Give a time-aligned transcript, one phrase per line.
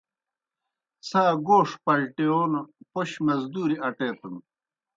[1.07, 2.51] څھا گوݜ پلٹِیون
[2.91, 4.35] پوْش مزدوریْ اٹیتَن۔